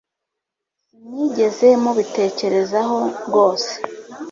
sinigeze 0.87 1.67
mubitekerezaho 1.83 2.97
rwose 3.25 3.73